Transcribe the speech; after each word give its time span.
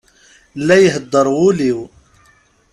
La 0.67 0.75
ihedder 0.83 1.27
wul-iw. 1.35 1.79